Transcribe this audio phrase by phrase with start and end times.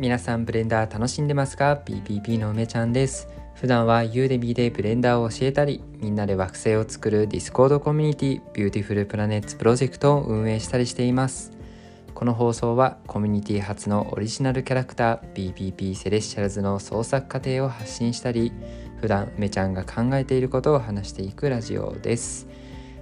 [0.00, 3.28] 皆さんブレンダー楽しんでますか ?PPP の梅ちゃんです。
[3.52, 11.52] 普段は Udemy でブレンダーを教えたりみんなで惑星を作る Discord コミュニティ Beautiful Planets Project を運営したりしています。
[12.14, 18.54] この放送はコミュニティ初のオリジナルキャラクター PPP セレシャルズの創作過程を発信したり
[19.02, 22.48] 普段梅ちゃんが考えていることを話していくラジオです。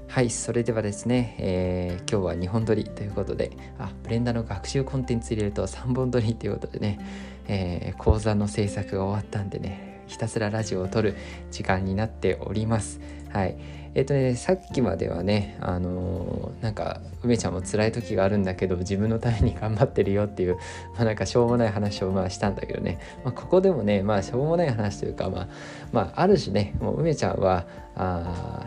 [0.09, 6.99] はいそれではですね、えー、今日は2本撮りということであブレンダーの学習コンテンツ入れると3本撮りということでね、
[7.47, 11.15] えー、講座の制作が終わったんでねひたすらラジオを撮る
[11.51, 13.01] 時間になっております。
[13.31, 13.57] はい。
[13.95, 20.57] えっ、とねさっきまではねあのー、なんか梅ちゃんも辛い時があるんだけど自分のために頑張ってるよっていう
[20.95, 25.49] まあなんかしょうもない話をまあしたんだけどね、まあ、ここでもねまあしょうもない話というかまあ
[25.93, 28.67] まあある種ねもう梅ちゃんはあ、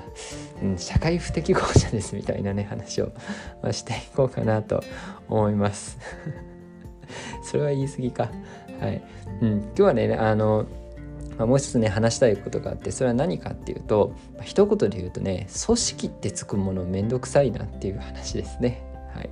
[0.62, 3.12] うん、社会不適合者ですみたいなね話を、
[3.62, 4.84] まあ、していこうかなと
[5.30, 5.98] 思います。
[7.44, 8.30] それは言い過ぎか。
[8.80, 9.02] はい、
[9.42, 10.66] うん、今日はねあの
[11.42, 18.84] まあ、もう一つね話したいことがあってそれは何かっていうと、まあ、一言で言うとね組織ってつくものめんどくさいなっていう話ですね。
[19.16, 19.30] はい。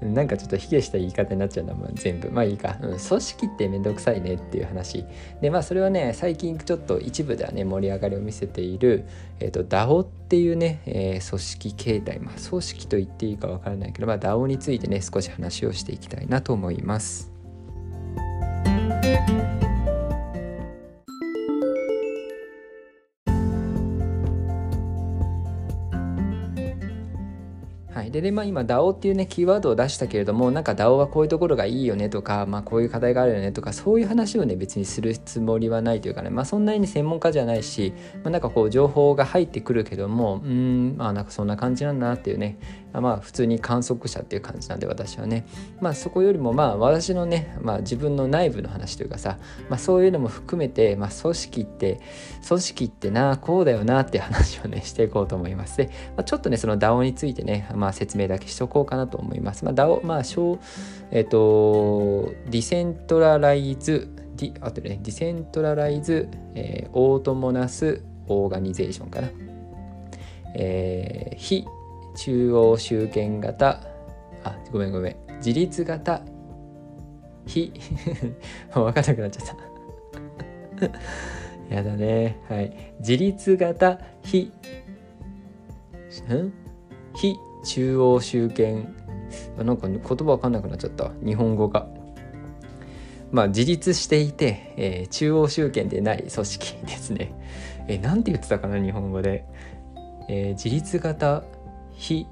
[0.00, 2.30] なんかちょっと卑下した言い方になっちゃうのは全部。
[2.30, 5.04] まあいいか、うん、組織ってめんどくさいねっていう話。
[5.42, 9.04] でまあそれはね最近ちょっと一部ではね盛り上がりを見せている、
[9.38, 12.20] えーと、DAO っていうね、えー、組織形態。
[12.20, 17.30] まあ組織と言っていいかわからないけど、まあ、DAO についてね少し話をしていきたいなと思います。
[28.10, 42.58] でで、まあ、今 DAO っていうねキーワードを出したけれどもなんか DAO はこういうところがいいよねとか、まあ、こういう課題があるよねとかそういう話をね別にするつもりはないというかね、まあ、そんなに専門家じゃないし、まあ、なんかこう情報が入ってくるけどもうんまあなんかそんな感じなんだなっていうね
[42.92, 45.46] まあ普通に観測者っていう感じなんで私はね。
[45.80, 49.38] まあそこよりもまあ私のね、まあ、自分の内部の話というかさ、
[49.68, 52.00] まあ、そういうのも含めて、まあ、組織って
[52.46, 55.76] 組織ってなこうだよなって話をねしていこうと思います。
[55.76, 60.58] で、まあ、ちょっとねその DAO についてね、まあ、説明だけしとこうかなと思います、まあ、DAO まあ小
[61.10, 69.28] えっ、ー、とディセントラライズディあとね decentralized、えー、 autonomous organization かな。
[70.54, 71.66] えー、非
[72.14, 73.90] 中央集権型
[74.44, 75.16] あごめんごめん。
[75.36, 76.22] 自立型
[77.46, 77.72] 非。
[78.74, 79.46] もう分かんなくなっちゃっ
[80.78, 80.94] た。
[81.74, 82.38] やだね。
[82.48, 82.94] はい。
[83.00, 84.52] 自立型非。
[86.32, 86.52] ん？
[87.16, 88.94] 非中央集権。
[89.56, 91.12] なんか言葉分かんなくなっちゃった。
[91.24, 91.86] 日本語が。
[93.30, 97.32] まあ自立していて、えー、中央集権でない組織ですね。
[97.86, 99.44] えー、なんて言ってたかな日本語で、
[100.28, 101.44] えー、自立型
[102.00, 102.26] 非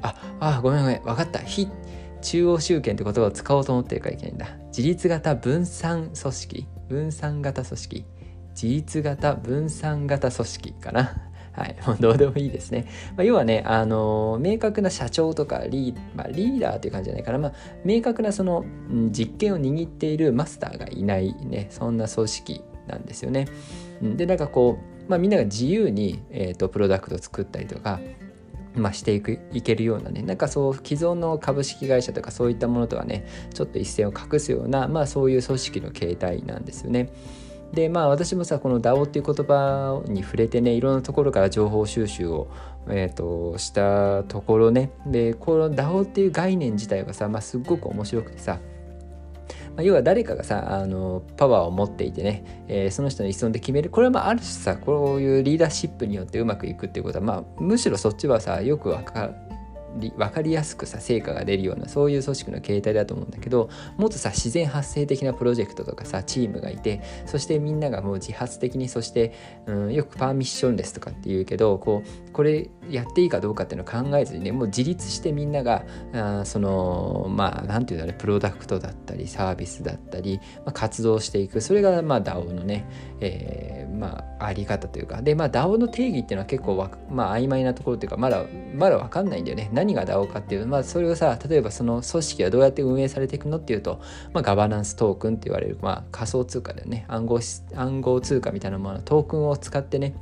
[0.00, 1.02] ああごめんごめん。
[1.02, 1.40] 分かった。
[1.40, 1.68] 非
[2.22, 4.48] 中央集権って言葉を使おうと思ってるからいけないんだ。
[4.68, 6.66] 自立型分散組織。
[6.88, 8.04] 分散型組織。
[8.50, 11.22] 自立型分散型組織かな。
[11.52, 12.86] はい、 もうどうでもいいですね。
[13.16, 17.52] まあ、要はね、あの明確な社長とかリ,、まあ、リーダーという感じじゃないかな、まあ、
[17.84, 18.64] 明確なその、
[19.10, 23.48] 実権を握っているマスターがいないね、そんな組織なんですよね。
[24.00, 28.00] で、なんかこう、まあ、みんなが自由に、えーとプロダクトを作ったりとか、
[28.78, 37.10] まあ、していくいけるようなねなんかそう既存の株式会社とかそういったものとはねちょっと一線を画すような、まあ、そういう組織の形態なんですよね。
[37.72, 42.48] でまあ私もさこの DAO っていう言葉に触れてねいろんなところから情報収集を、
[42.88, 48.58] えーと、したところねでこの DAO っていう概念自体がさ、まあ、すっごく面白くてさ
[49.78, 53.90] まあ、要は誰かがさあのパワーを持っていてね、えー、その人の依存で決める。
[53.90, 59.47] これはまあある種さこういうリーダーシップによってうまくいくっていうことはまあむしろそっちはさよくわかる。
[59.98, 69.32] 分かりやすくさ成果が出るようなそういう組織の形態だと思うんだけどもっとさ自然発生的なプロジェクトとかさチームがいてそしてみんながもう自発的にそして、
[69.66, 81.60] うん、よくパーミッションレスとかっていうけどこうこれやっていいかどうかっていうのを考えずにねもう自立してみんながあそのまあ何て言うんだろうプロダクトだったりサービスだったり、まあ、活動していく。
[81.60, 82.86] それがまあ DAO のね、
[83.20, 85.22] えー、まああり方というか。
[85.22, 88.44] でまあ DAO の定義っていうのは結構わ、まあ、曖昧なところというかまだ
[88.74, 89.70] まだ分かんないんだよね。
[89.72, 94.00] 何何が DAO かっていうまあそれをさ例えばその組織はどうやって運営されていくのっていうと、
[94.34, 97.06] まあ、ガバナンストークンって言われる、まあ、仮想通貨だよね。
[97.08, 97.40] 暗号
[97.74, 100.14] 暗号通貨みたいなものトークンを使ってね。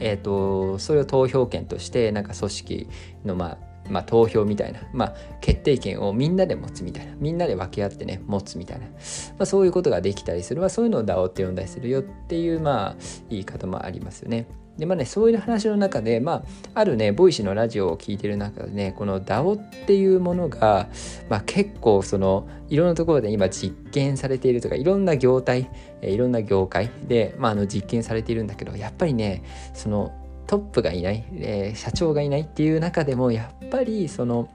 [0.00, 2.88] えーと、それを投票権としてなんか組織
[3.24, 3.58] のまあ
[3.90, 8.92] まあ、投票みたいな、まあ、決定権をみんなで持つみたいなみんなで分け合ってね持つみたいな、ま
[9.40, 12.96] あ、そういうことができたりする、まあ、そういうのを DAO って呼んだりするよっていう、まあ、
[13.28, 14.46] 言い方もありますよね。
[14.78, 16.42] でまあねそういう話の中でまあ
[16.74, 20.88] あるねボイシのラジオを聞いてる中でねこの DAO っていうものが、
[21.28, 25.70] まあ、結構そのいろんなところで今実験されているとかいろんな業態
[26.02, 29.44] いろんな業界で、まあ、あの実験されているんだけどやっぱりね
[29.74, 30.12] その
[30.46, 34.48] トップがいない、えー、社長がいないっていう中でもやっぱりその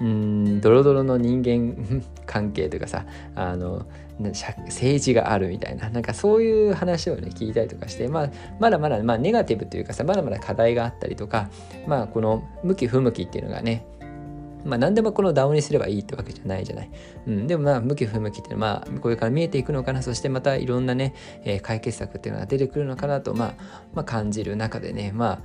[0.00, 3.86] うんドロドロの人間関係というかさあの
[4.18, 11.50] 政治があるみたいななんかそういう話をね聞いたりとかして、まあ、まだまだ、まあ、ネガティブというかさまだまだ課題があったりとか、
[11.86, 13.86] まあ、この向き不向きっていうのがね
[14.64, 16.90] まあ何でもこの DAO にすればいいってわけじゃないじゃない。
[17.28, 21.14] うん、でもまあ向き不向きっていうのはまあこれから見えていくのかなそしてまたいろんなね、
[21.44, 23.54] えー、解決策っていうのが出てくるのかなと、まあ、
[23.94, 25.40] まあ感じる中でねまあ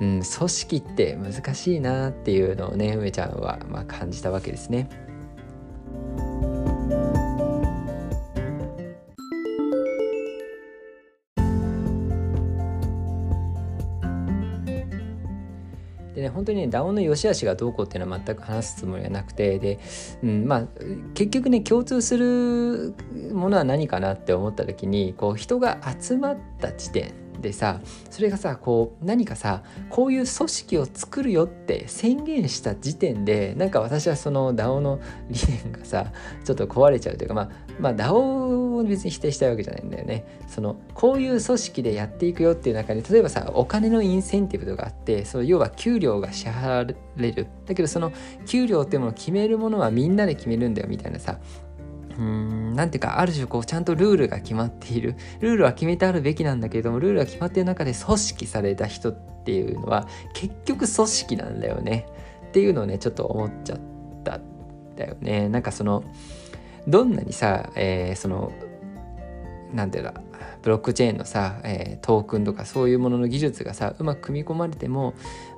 [0.00, 4.88] うん、組織って難しいなっていうのをね梅ちゃんはまあ感じたわけですね。
[16.38, 19.80] 本当にね DAO の良し悪しがどうこうっていうのは全く話すつもりはなくてで、
[20.22, 20.66] うん、まあ
[21.14, 22.94] 結局ね共通する
[23.32, 27.80] ものは何かなって思った時にこう人が集まった地点でさ
[28.10, 36.12] それがさこう何かさこういう組織を作るよって宣言した時点でなんか私はその DAO の理念がさ
[36.44, 37.50] ちょっと壊れちゃうというかまあ
[37.80, 38.47] まあ DAO
[38.80, 40.24] を別に否定したいわけじゃないんだよね。
[40.46, 46.84] そのこういう組織でやっていくよっていう中に例えばさお金のインセンティブとかあってその要は給料が支払わ
[47.16, 47.46] れる。
[47.66, 48.12] だけどその
[48.46, 51.38] 給料っていうものを決めるものはみんなで決めるんだよみたいなさ。
[52.18, 55.14] うんなんていうかある種こうちゃんとルールが決まっている。
[55.40, 59.14] ルールは決めてあるべきなんだけれどもルールが決まっている中で組織された人っ
[59.44, 62.06] ていうのは結局組織なんだよね。
[62.48, 63.80] っていうのをねちょっと思っちゃっ
[64.24, 64.42] たん
[64.96, 65.48] だよね。
[65.48, 66.02] なんかその
[66.88, 68.52] どんなにさ、えー、その
[69.72, 70.14] なんていうか
[70.62, 75.14] ブロックチェーンのさ、えー、トークンとかそういうものの技術がさうまく組み込まれても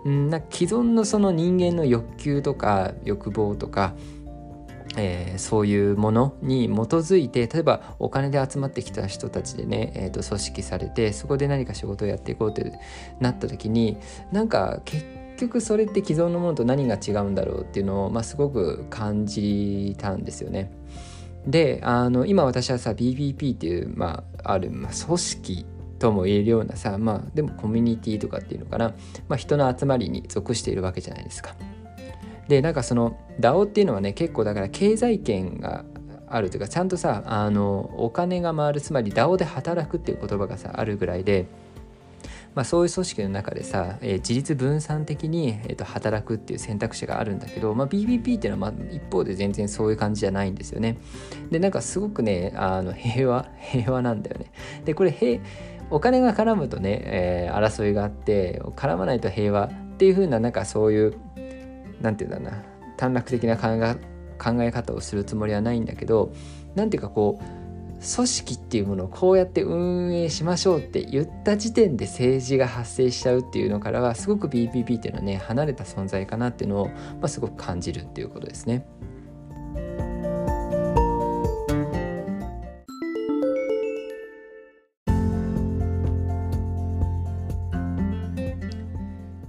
[0.06, 3.94] んな既存のその人間の欲求とか欲望とか
[4.96, 12.72] えー、そういうものに基づいて例えばお金で集まってきた人たちでね、えー、と組織されてそこで何か仕事をやっていこうって
[13.20, 13.98] なった時に
[14.32, 15.06] なんか結
[15.38, 20.70] 局それって既存のものと何が違うんだろうっていうのを、まあ、すごく感じたんですよね。
[21.46, 25.66] であの今私はさ BBP っていう、まあ、ある、まあ、組織
[25.98, 28.94] とも言えるようなさまあでもコミュニティとかっていうのかな、
[29.28, 31.54] まあ、人の集まりに属しているわけじゃないですか。
[32.48, 35.84] でなんかその DAO っていうのはね結構だから経済圏が
[36.26, 41.46] あるというかちゃんとさあのお金が回るつまり DAO で働くっていう言葉がさあるぐらいで。
[42.54, 50.98] まあ、そういう組織の中でさ、えー、自立分散的に、えー、と働くっていう選択肢があるんだけど、まあ、BBP っていうのはまあ一方で全然そういう感じじゃないんですよね。
[51.50, 54.46] でなんかすごくねあの平和 平和なんだよね。
[54.84, 55.40] でこれ平
[55.90, 61.14] お金が絡むとね、えー、争いがあって絡まないと平和っていう風ななんかそういう
[62.00, 62.64] 何て言うんだろうな
[62.96, 63.96] 短絡的な考え
[64.38, 66.32] 考え方をするつもりはないんだけど
[66.74, 67.59] 何ていうかこう
[68.00, 76.94] 組織っていうものをこうやって運営しましょうって言った時点で政治が発生しちゃうっていうのからはすごく BPP っていうのはね離れた存在かなっていうのを、ま
[77.24, 78.86] あ、すごく感じるっていうことですね。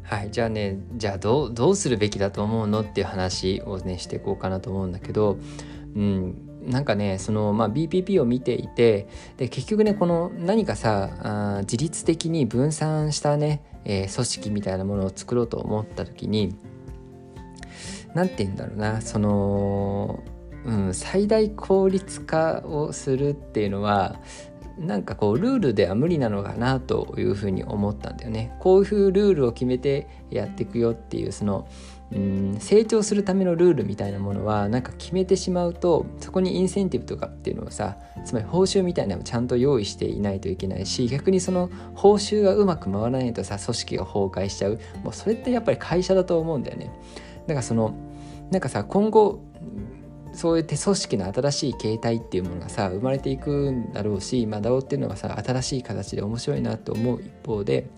[0.03, 5.37] はいじゃあねじゃあどうどうするべきだと思うのっていう話をねしていこうかなと思うんだけど、
[5.95, 16.55] うん、なんかねその、まあ、BPP を見ていてで結局ねこの何かさあ自律的に分散したね、えー、組織みたいなものを作ろうと思った時に
[18.13, 20.23] 何て言うんだろうなその、
[20.65, 24.19] うん、最大効率化をするっていうのは
[24.77, 28.55] なんかこうルールでは無理なのかなというふうに思ったんだよね。
[28.59, 31.67] こういうルールを決めてやっていくよっていうその
[32.13, 46.91] うん成長するためのルールみたいなものはなんか決めてしまうとそこにインセンティブとかっていうのをさつまり報酬みたいなのをちゃんと用意していないといけないし逆にその報酬がうまく回らないとさ組織が崩壊しちゃうもうそれってやっぱり会社だと思うんだよね。
[47.47, 47.95] だからその
[48.51, 49.41] なんかさ今後
[50.33, 57.89] そういう手組織の新しい形態っていうものがさ生まれていくんだろうし、まあ、DAO っていうのはさ新しい形で面白いなと思う一方で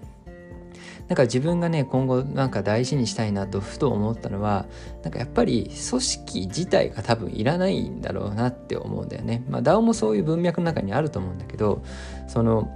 [1.07, 4.65] なんか自分がね今後なんか大事にしたいなとふと思ったのは
[5.03, 9.43] なんかやっぱり組織自体が多分いらないんだろうなって思うんだよね。
[9.49, 11.83] まあ DAO もそういう文脈の中にあると思うんだけど
[12.27, 12.69] その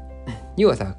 [0.57, 0.97] 要はさ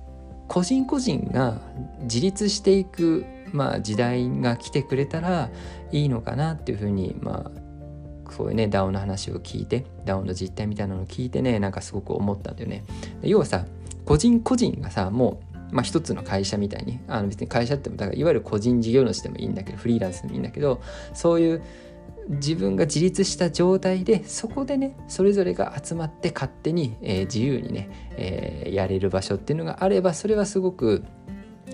[0.48, 1.60] 個人個人が
[2.02, 5.50] 自立していく、まあ、時代が来てくれたら
[5.92, 12.84] いいのかなっていうふうにまあそういうね DAO の話を聞いて DAO の実態みたいなのを聞いてねなんかすごく思ったんだよね。
[13.22, 13.64] 要はさ
[14.04, 20.80] 個人個人がさもうまあ、一つの会社みたいにあの別に会社ってもだからいわゆる個人事業主でもいいんだけどフリーランスでもいいんだけど
[21.14, 21.62] そういう
[22.28, 31.04] 自分が自立した状態でそこでねそれぞれが集まって勝手に、えー、自由にね、えー、やれる場所っていうのがあればそれはすごく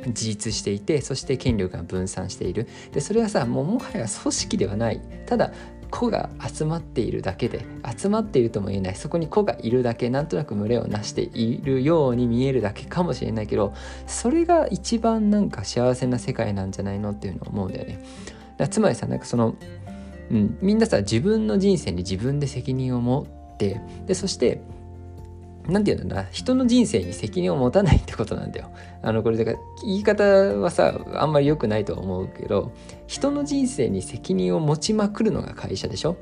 [0.06, 2.68] 自立していてそして権力が分散している。
[2.92, 5.00] でそれはさもうもはや組織ではない。
[5.26, 5.52] ただ
[5.94, 7.64] 子が集まっているだけで
[7.96, 13.74] 集まっているとも言えないそこに子がいるだけなんとなく群れをなしているように見えるだけかもしれないけど
[14.08, 18.04] それが一番なんか幸せな世界なんじゃないのっていうのを思うんだよね。
[18.56, 19.54] だつまりさなんかその、
[20.32, 24.60] うん、みんなさ自分の人生に自分で責任を持ってでそして
[25.68, 26.16] なんていうんだ？
[26.16, 28.70] ろうな人の人生に責任を持たないってことなんだよ。
[29.02, 32.72] あのこれだから言い方はさあんまり良くないと思うけど
[33.06, 36.16] 人の人生に責任を持ちまくるのが会社でしょ？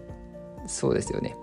[0.67, 1.37] そうですよね。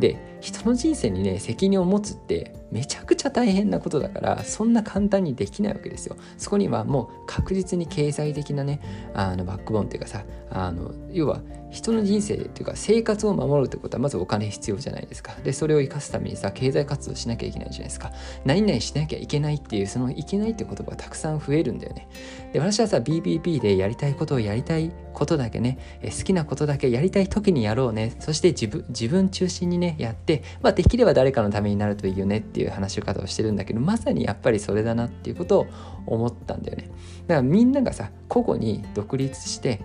[0.00, 6.16] で人の人生にね責任を持つってめちゃくちゃ大変なことだからそんな簡単にできないわけですよ。
[6.36, 8.80] そこにはもう確実に経済的なね
[9.14, 15.32] あのバックボーンっていうかさあの要は人の人生っていうか生活を守るってことはまずお金必要じゃないですか。
[15.44, 18.12] でそれを生かすためにさ経済活動しなきゃいけないじゃないですか。
[18.44, 22.08] 何々しなきゃいけないっていうそのいけないって言葉がたくさん増えるんだよね。
[22.52, 30.31] で私はさ BBP でやりたいことをやりたいことだけね好きなことだけやりたい時にやろうねそして自分自分中心にねやって、
[30.62, 35.66] まあ、できれば誰かのためになるといいよねっていう話し方をしてるんだけどまさにやっぱりそれだなっていうことを
[36.06, 36.90] 思ったんだよね
[37.26, 39.80] だからみんながさ個々に独立して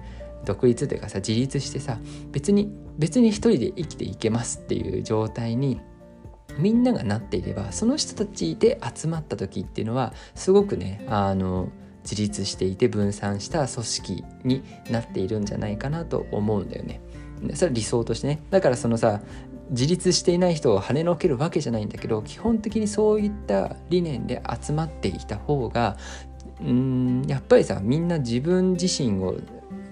[0.46, 1.98] 独立というかさ自立してさ
[2.32, 5.82] 別に別に一人で生きていけますっていう状態に
[6.58, 11.70] みんながなっていればその人たちで集まった時っていうのはすごくねあの
[12.04, 17.02] 自立していて分散した組織になっているんじゃないかなと思うんだよね。
[17.54, 19.22] それは理想としてねだからそのさ
[19.70, 25.98] 自立していない人を跳ねのけるわけじゃないんだけど基本的にそういった理念で集まっていた方が
[26.62, 29.38] うんやっぱりさみんな自分自身を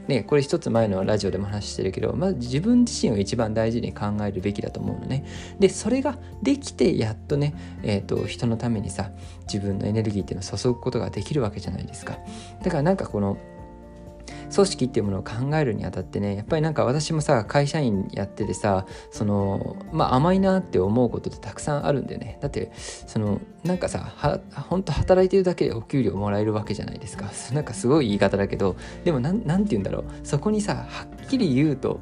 [0.07, 5.25] ね、これ一つ前のラジオでも話してるけど、まず自分自身を一番大事に考えるべきだと思うのね。
[5.59, 9.11] で、それができてやっとね、えっ、ー、と、人のためにさ、
[9.51, 12.17] 自分のエネルギーっていうのを注ぐことができるわけじゃないですか。
[12.63, 13.37] だからなんかこの、
[14.53, 22.37] 組織っていうものを考えるにあたってねやっぱりなんか私もさ会社員やっててさそのまあ甘いなって思うことってたくさんあるんだよね。
[22.41, 27.31] だってそのなんかさは本当働いてるだけでお給料もらえるわけじゃないですか。
[27.53, 30.05] なんかすごい言い方だけどでもなんなんて言うんだろう。
[30.23, 31.99] そこにさはっきり言うと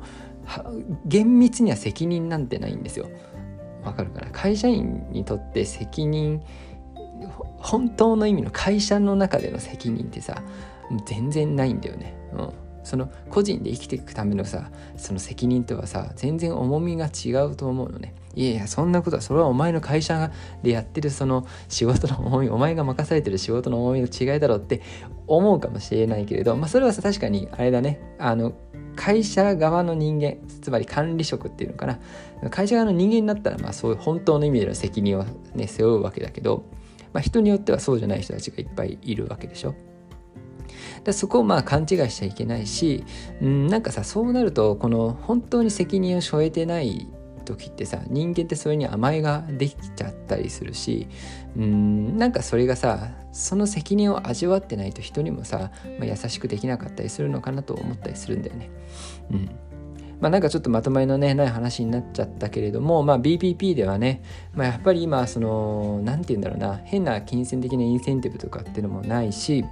[1.05, 3.07] 厳密には責任なんてないんですよ。
[3.83, 4.31] わかるかな？
[4.31, 6.41] 会社員にとって責任
[7.57, 10.41] 本当の意味の会社の中での責任ってさ
[11.05, 12.15] 全然ないんだよね。
[12.33, 12.50] うん、
[12.83, 20.31] その個人で生きていくためのさその責任とはさ全然重みが違うと思うのねいやいやそんなことはそれはお前の会社
[20.63, 24.81] でやってるその仕事の重みお前が任されてる仕事の重みの違いだろうって
[25.27, 28.53] 思うかもしれないけれどまあそれはさ確かにあれだねあの
[28.95, 32.00] 会社側の人間つまり管理職っていうのかな
[32.50, 36.65] 会社側の人間になったらまあそういう本当の意味での責任をね背負うわけだけど、
[37.13, 39.73] まあ、人によってはそうじゃない人たちがいっぱいいるわけでしょ。
[41.03, 43.03] でそこをまあ勘違いしちゃいけないし、
[43.41, 47.07] うん、なんかさそうなるとこの本当に責任を背負えてない
[47.43, 51.07] 時ってさ人間ってそれに甘えができちゃったりするし
[51.57, 58.69] うんなんかそれがさその責任を味わってないと人にもさ、まあ、優しくできなかったりするのかなと思ったりするんだよね。
[59.31, 59.49] うん
[60.23, 64.23] まあ、なんかちょっとまとまりのねない話になっちゃったけれども、まあ、BPP ではね、
[64.53, 69.65] まあ、やっぱり今その何て言うんだろうな変な金銭的なインセンティブとかっていうのもないし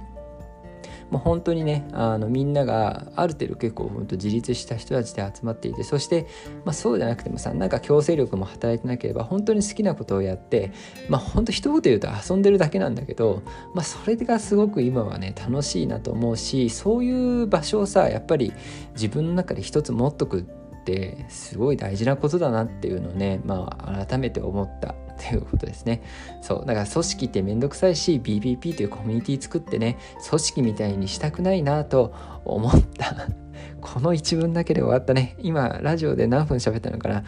[1.12, 6.26] もう本当にねあのみんながある程度結構本当自立した人たちで集まっていてそして、
[6.64, 10.72] まあ、そうじゃなくてもさなんか強制力も働いてなければ本当に好きなことをやって
[11.10, 13.42] まあ本当一言言うと遊んでるだけなんだけど、
[13.74, 18.54] まあ、それがすごく今はね楽しいなと思うしそういう場所をさやっぱり
[18.94, 24.94] 自分の中で一つ持っとくってすごい大事なことだなっていうのをね、まあ、改めて思った。
[25.22, 26.02] っていうことですね。
[26.40, 26.66] そう。
[26.66, 29.96] だから組織ってめんどくさいし、BBP というコミュニティ作ってね、
[30.28, 32.12] 組織みたいにしたくないなと
[32.44, 33.28] 思った。
[33.80, 35.36] この一文だけで終わったね。
[35.38, 37.24] 今、ラジオで何分喋ったのかな。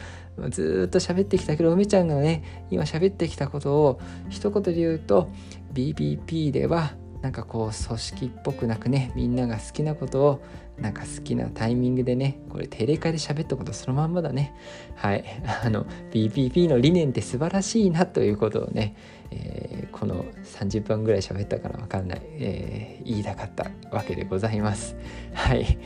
[0.50, 5.28] ずっと喋ってきたけど、梅ちゃんがね、今喋ってきたことを一言で言うと、
[5.72, 6.94] BBP では
[7.24, 10.44] なんかこう組織っぽくなくねみんなが好きなことを
[10.78, 14.54] なんか好きなタイミングでねこれ定例会で喋ったことそのまんまだね。
[14.94, 15.24] はい。
[15.64, 18.94] あの BPP の理念って素晴らしいなということをね、
[19.30, 24.94] えー、この30分ぐらい喋ったから分かんない、えー、言いたかったわけでございます。
[25.32, 25.78] はい。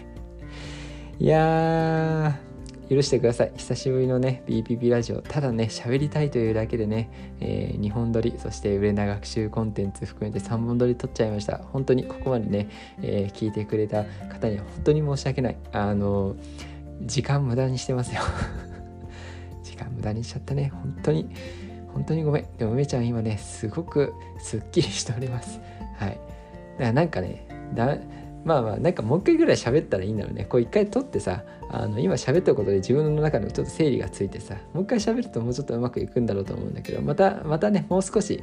[1.20, 2.40] いや
[2.88, 3.52] 許してください。
[3.56, 5.20] 久しぶりのね BPP ラジオ。
[5.20, 11.58] ただね喋りたいというだけでね、えー、2本撮りそして売れな学習コンテンツ含めて3本撮り撮っちゃいました。
[11.58, 12.68] 本当にここまでね、
[13.02, 15.56] えー、聞いてくれた方には本当に申し訳ない。
[15.72, 16.34] あの
[17.02, 18.22] 時間無駄にしてますよ。
[19.62, 20.70] 時間無駄にしちゃったね。
[20.72, 21.28] 本当に
[21.92, 22.46] 本当にごめん。
[22.56, 25.60] でも梅ちゃん今ねすごくすっきりしております。
[25.98, 26.10] はい。
[26.10, 26.20] だか
[26.78, 27.98] らなんかねだ
[28.44, 30.46] まあまあなんかもう一回ぐらい喋ったらいいんだろうね。
[30.46, 38.42] こう一回撮ってさあの今喋ったことで自分の中のちょっと整理がついてさもう一回喋るともうちょっとうまくいくんだろうと思うんだけどまたまたねもう少し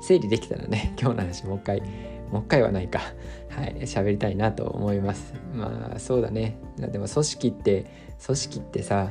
[0.00, 1.82] 整理できたらね 今日の話もう一回
[2.30, 3.00] もう一回はないか。
[3.48, 5.32] はい喋りたいなと思います。
[5.54, 6.58] まあそうだね。
[6.76, 7.86] でも組織って
[8.24, 9.10] 組織ってさ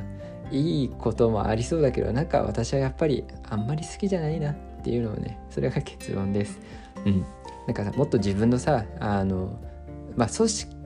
[0.50, 6.60] いいこともありそうだけどなんか私はやっぱりあんまり好きじゃないなっていうのをねそれが結論です。
[7.04, 7.24] うん。
[7.66, 9.58] なんかさもっと自分のさあの
[10.16, 10.77] まあ組織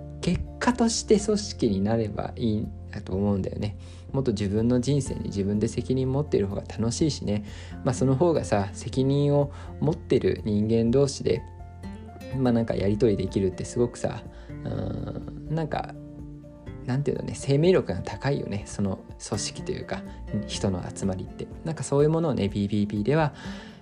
[0.63, 3.77] 果として組織になればいいんだと思うんだよね。
[4.13, 7.45] もっと自分の人生に自分で責任持ってる方が楽しいしね。
[7.85, 9.51] まあその方がさ責任を
[9.81, 11.43] 持ってる人間同士で
[12.37, 14.23] まあなんかやり取りできるってすごくさ
[14.65, 15.95] うんなんか
[16.87, 20.03] なんていうのね生命力が高いよねその組織というか
[20.47, 23.35] 人の集まりってなんかそういうものをね BBB では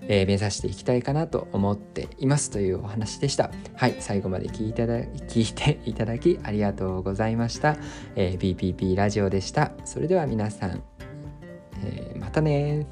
[0.02, 3.50] えー、目指していきたいかなと思っていますというお話でした。
[3.76, 7.76] はい、最後まで聞いただ聞いていただきありがとうございました。
[8.16, 9.72] えー、BPP ラジオでした。
[9.84, 10.82] それでは皆さん、
[11.84, 12.86] えー、またね